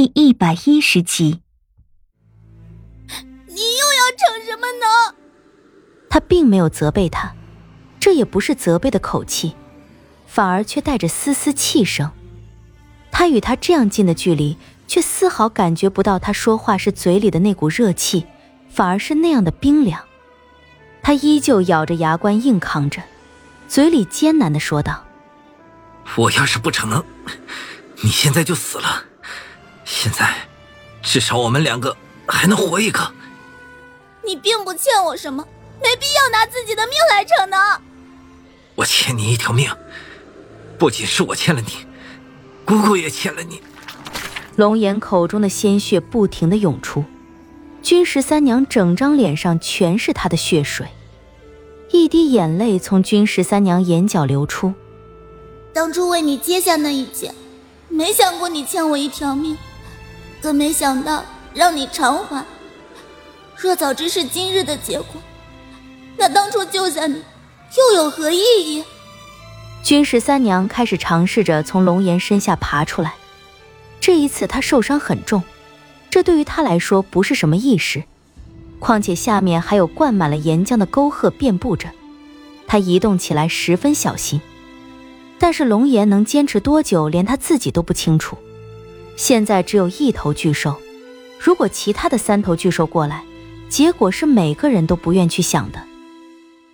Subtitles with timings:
[0.00, 1.40] 第一百一十集，
[3.48, 5.16] 你又要逞什么呢？
[6.08, 7.34] 他并没有责备他，
[7.98, 9.56] 这也不是责备的口气，
[10.28, 12.12] 反而却带着丝丝气声。
[13.10, 14.56] 他与他这样近的距离，
[14.86, 18.24] 却丝毫感觉不到他说话时嘴里的那股热气，
[18.68, 20.00] 反而是那样的冰凉。
[21.02, 23.02] 他依旧咬着牙关硬扛着，
[23.66, 25.04] 嘴里艰难的说道
[26.16, 27.04] ：“我要是不逞能，
[28.00, 29.06] 你现在就死了。”
[29.90, 30.34] 现在，
[31.02, 31.96] 至少我们两个
[32.26, 33.10] 还能活一个。
[34.22, 35.42] 你并不欠我什么，
[35.82, 37.58] 没必要拿自己的命来逞能。
[38.74, 39.70] 我欠你一条命，
[40.78, 41.86] 不仅是我欠了你，
[42.66, 43.62] 姑姑也欠了你。
[44.56, 47.04] 龙岩口中的鲜血不停的涌出，
[47.80, 50.88] 君十三娘整张脸上全是她的血水，
[51.92, 54.74] 一滴眼泪从君十三娘眼角流出。
[55.72, 57.34] 当初为你接下那一剑，
[57.88, 59.56] 没想过你欠我一条命。
[60.40, 61.24] 更没想到
[61.54, 62.44] 让你偿还。
[63.56, 65.20] 若早知是今日的结果，
[66.16, 67.22] 那当初救下你
[67.76, 68.84] 又有何意义？
[69.82, 73.14] 君十三娘开始尝试着从龙岩身下爬出来。
[74.00, 75.42] 这一次她受伤很重，
[76.10, 78.04] 这对于她来说不是什么易事。
[78.78, 81.88] 况且下面还有灌满了岩浆的沟壑遍布着，
[82.66, 84.40] 她移动起来十分小心。
[85.40, 88.36] 但是龙岩能坚持多久，连他自己都不清楚。
[89.18, 90.76] 现在只有一头巨兽，
[91.40, 93.24] 如果其他的三头巨兽过来，
[93.68, 95.84] 结果是每个人都不愿去想的。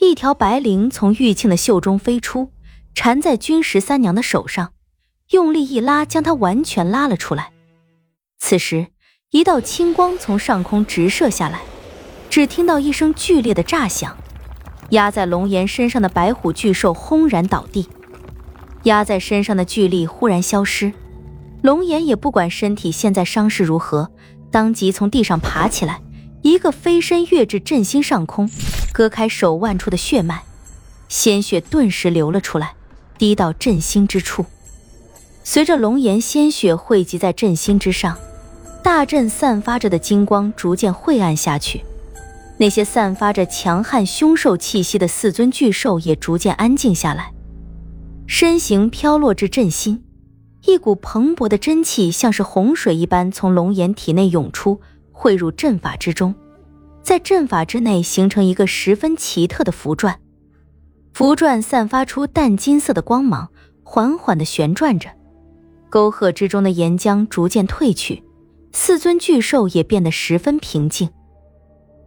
[0.00, 2.50] 一条白绫从玉庆的袖中飞出，
[2.94, 4.72] 缠在君十三娘的手上，
[5.30, 7.52] 用力一拉，将她完全拉了出来。
[8.38, 8.88] 此时，
[9.30, 11.62] 一道青光从上空直射下来，
[12.28, 14.14] 只听到一声剧烈的炸响，
[14.90, 17.88] 压在龙岩身上的白虎巨兽轰然倒地，
[18.82, 20.92] 压在身上的巨力忽然消失。
[21.62, 24.10] 龙岩也不管身体现在伤势如何，
[24.50, 26.00] 当即从地上爬起来，
[26.42, 28.48] 一个飞身跃至振心上空，
[28.92, 30.42] 割开手腕处的血脉，
[31.08, 32.74] 鲜血顿时流了出来，
[33.18, 34.44] 滴到振心之处。
[35.42, 38.16] 随着龙岩鲜血汇集在振心之上，
[38.82, 41.84] 大阵散发着的金光逐渐晦暗下去，
[42.58, 47.32] 那些散发着强悍凶兽气息的四尊巨兽也逐渐安静下来，
[48.26, 50.02] 身形飘落至振心。
[50.66, 54.80] 一股蓬勃的真气，像是洪水一般从龙岩体内涌出，
[55.12, 56.34] 汇入阵法之中，
[57.02, 60.16] 在阵法之内形成一个十分奇特的符篆。
[61.14, 63.48] 符篆散发出淡金色的光芒，
[63.84, 65.08] 缓缓地旋转着。
[65.88, 68.24] 沟壑之中的岩浆逐渐退去，
[68.72, 71.08] 四尊巨兽也变得十分平静。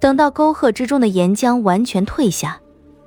[0.02, 2.60] 等到沟壑之中的岩浆完全退下，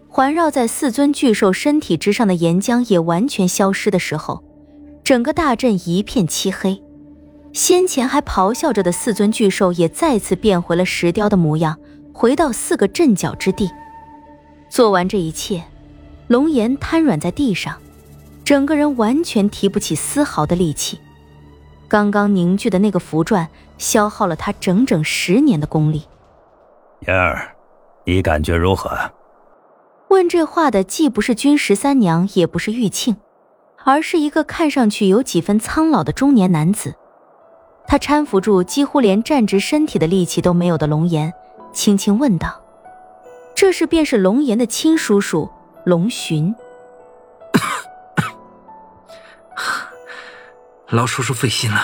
[0.08, 4.42] 环绕在四尊巨兽身体之上的岩浆也完全消失的时候。
[5.04, 6.80] 整个大阵一片漆黑，
[7.52, 11.76] 先前还咆哮着的四尊巨兽也再次变回了石雕的模样，
[12.12, 13.68] 回到四个阵脚之地。
[14.68, 15.64] 做完这一切，
[16.28, 17.76] 龙岩瘫软在地上，
[18.44, 21.00] 整个人完全提不起丝毫的力气。
[21.88, 23.48] 刚刚凝聚的那个符篆，
[23.78, 26.04] 消耗了他整整十年的功力。
[27.08, 27.56] 妍儿，
[28.06, 29.10] 你感觉如何？
[30.08, 33.16] 问这话的既不是君十三娘，也不是玉庆。
[33.84, 36.94] 而是一个看上去有几分苍老的中年男子，
[37.86, 41.32] 他搀扶住几乎连站直身体的力气都没有的龙岩，
[41.72, 42.60] 轻轻问道
[43.54, 45.50] ：“这是便是龙岩的亲叔叔
[45.84, 46.54] 龙寻。
[50.88, 51.80] 老叔叔费心了，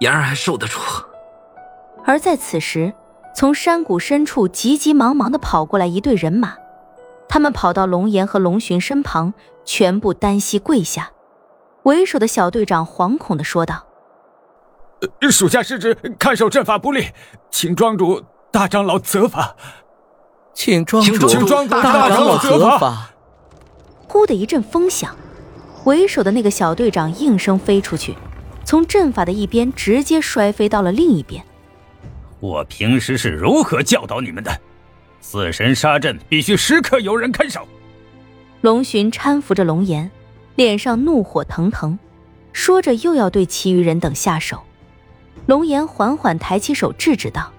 [0.00, 0.78] 妍儿还受得住。”
[2.06, 2.94] 而在此时，
[3.34, 6.54] 从山谷深处急急忙忙的跑过来一队人马。
[7.28, 9.34] 他们跑到龙岩和龙巡身旁，
[9.64, 11.10] 全部单膝跪下。
[11.82, 13.86] 为首的小队长惶恐的说道
[15.30, 17.08] ：“属下失职，看守阵法不力，
[17.50, 19.54] 请庄主大长老责罚。
[20.54, 23.10] 请庄主请庄主大长老责罚。”
[24.08, 25.14] 呼的一阵风响，
[25.84, 28.16] 为首的那个小队长应声飞出去，
[28.64, 31.44] 从阵法的一边直接摔飞到了另一边。
[32.40, 34.60] 我平时是如何教导你们的？
[35.20, 37.66] 死神杀阵必须时刻有人看守。
[38.60, 40.10] 龙寻搀扶着龙岩，
[40.56, 41.98] 脸上怒火腾腾，
[42.52, 44.64] 说着又要对其余人等下手。
[45.46, 47.52] 龙岩缓缓抬起手制止道：“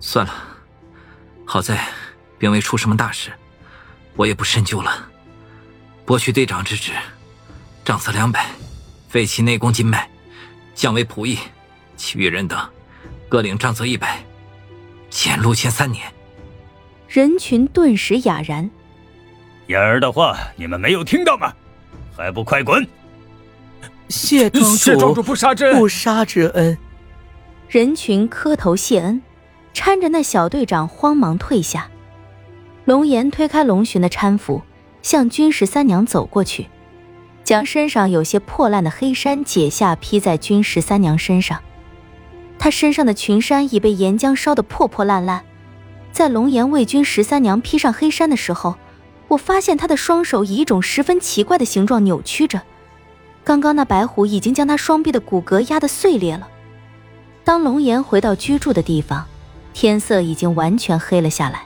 [0.00, 0.32] 算了，
[1.44, 1.86] 好在
[2.38, 3.30] 并未出什么大事，
[4.16, 5.08] 我也不深究了。
[6.06, 6.92] 剥去队长之职，
[7.84, 8.46] 杖责两百，
[9.08, 10.08] 废其内功筋脉，
[10.74, 11.38] 降为仆役。
[11.96, 12.58] 其余人等
[13.28, 14.22] 各领杖责一百。”
[15.20, 16.06] 减路前三年，
[17.08, 18.70] 人群顿时哑然。
[19.66, 21.52] 燕儿的话，你们没有听到吗？
[22.16, 22.86] 还不快滚！
[24.08, 26.78] 谢庄主，谢庄主不杀之恩，不杀之恩。
[27.68, 29.20] 人群磕头谢恩，
[29.74, 31.90] 搀着那小队长慌忙退下。
[32.84, 34.62] 龙岩推开龙巡的搀扶，
[35.02, 36.68] 向君十三娘走过去，
[37.42, 41.60] 将身上有些破烂的黑衫解下披在君十三娘身上。
[42.58, 45.44] 他身上的裙衫已被岩浆烧得破破烂烂。
[46.10, 48.76] 在龙岩为君十三娘披上黑衫的时候，
[49.28, 52.62] 我发现她的双手以一种十分奇怪的形状扭曲着。
[53.44, 56.48] 刚刚那白虎已经将她双臂的骨骼压得碎裂了。
[57.44, 59.24] 当龙岩回到居住的地方，
[59.72, 61.62] 天色已经完全黑了下来。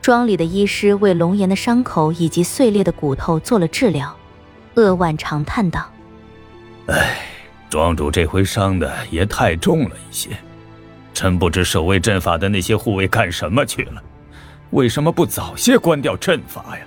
[0.00, 4.14] 庄里的医师为龙岩的伤口以及碎裂的骨头做了治疗，
[4.74, 5.90] 扼腕长叹道
[6.86, 7.16] ：“哎，
[7.72, 10.28] 庄主这回伤的也太重了一些，
[11.14, 14.02] 真不知守卫阵法的那些护卫干什么去了？
[14.72, 16.84] 为什么不早些关掉阵法呀？”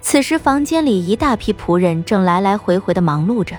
[0.00, 3.56] 此时，房间里一大批仆人正来来回回的忙碌着。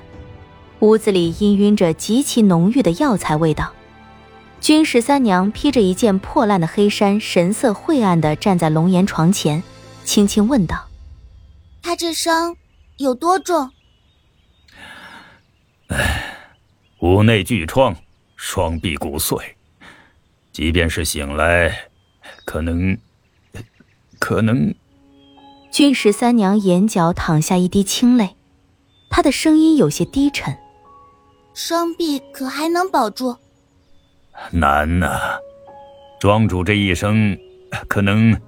[0.79, 3.69] 屋子里氤氲着极其浓郁的药材味道。
[4.61, 9.61] 君十三娘披着一件破烂的黑衫，神色晦暗的站在龙岩床前，
[10.05, 10.87] 轻轻问道
[11.83, 12.55] ：“他这伤
[12.95, 13.69] 有多重
[15.91, 16.23] ？”“哎，
[16.99, 17.95] 颅内巨创，
[18.37, 19.37] 双臂骨碎，
[20.53, 21.89] 即便是醒来，
[22.45, 22.97] 可能，
[24.17, 24.73] 可能……”
[25.69, 28.35] 君十三娘眼角淌下一滴清泪，
[29.09, 30.57] 她的声音有些低沉。
[31.53, 33.37] 双臂可还能保住？
[34.51, 35.37] 难呐，
[36.21, 37.37] 庄主这一生，
[37.89, 38.39] 可能，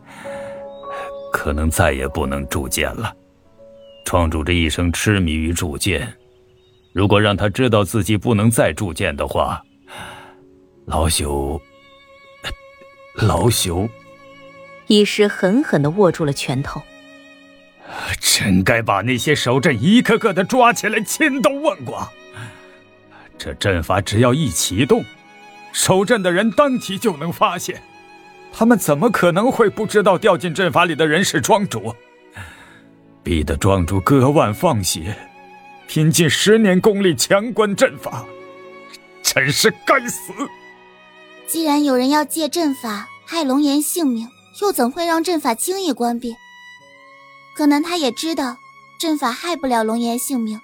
[1.31, 3.13] 可能再也不能铸剑了。
[4.05, 6.13] 庄主这一生痴迷于铸剑，
[6.93, 9.61] 如果让他知道自己不能再铸剑的话，
[10.85, 11.59] 老朽，
[13.15, 13.89] 老朽，
[14.85, 16.81] 一时狠狠的握住了拳头。
[18.19, 22.07] 真该把那些守阵一个个的抓起来，千刀万剐。
[23.37, 25.03] 这阵法只要一启动，
[25.71, 27.81] 守阵的人当即就能发现。
[28.51, 31.95] 他们怎么可能会不知道掉进阵法里的人是庄主？
[33.23, 35.15] 逼得庄主割腕放血，
[35.93, 38.25] 拼尽十年功力强关阵法，
[39.21, 40.33] 真是该死！
[41.45, 44.27] 既然有人要借阵法害龙岩性命，
[44.59, 46.35] 又怎会让阵法轻易关闭？
[47.55, 48.57] 可能他也知道
[48.99, 50.59] 阵法害不了龙岩性命，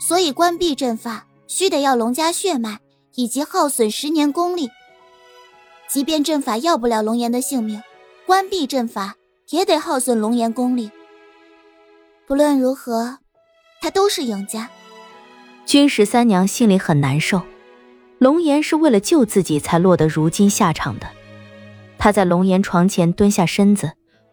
[0.00, 1.26] 所以关闭阵法。
[1.46, 2.80] 须得要龙家血脉，
[3.14, 4.68] 以及耗损十年功力。
[5.88, 7.80] 即便阵法要不了龙岩的性命，
[8.26, 9.14] 关闭阵法
[9.50, 10.90] 也得耗损龙岩功力。
[12.26, 13.18] 不论如何，
[13.80, 14.68] 他都是赢家。
[15.64, 17.42] 君十三娘心里很难受，
[18.18, 21.08] 龙岩是为了救自己才落得如今下场的。
[21.98, 23.92] 她在龙岩床前蹲下身子，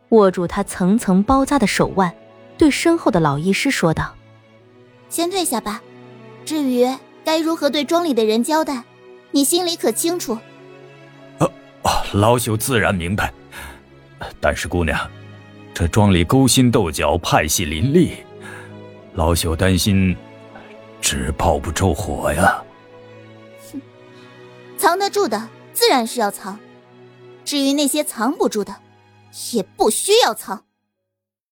[0.09, 2.13] 握住他层层包扎的手腕，
[2.57, 4.15] 对身后的老医师说道
[5.09, 5.81] ：“先退下吧，
[6.45, 6.87] 至于……”
[7.27, 8.85] 该如何对庄里的人交代？
[9.31, 10.37] 你心里可清楚？
[11.39, 11.49] 啊
[11.83, 11.91] 啊！
[12.13, 13.33] 老朽自然明白。
[14.39, 14.97] 但是姑娘，
[15.73, 18.13] 这庄里勾心斗角，派系林立，
[19.17, 20.15] 老朽担心
[21.01, 22.63] 纸包不住火呀。
[23.71, 23.81] 哼，
[24.77, 26.59] 藏得住的自然是要藏，
[27.43, 28.75] 至于那些藏不住的，
[29.53, 30.63] 也不需要藏。